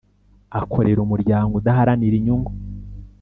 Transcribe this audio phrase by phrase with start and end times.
[0.59, 2.51] Akorera Umuryango udaharanira inyungu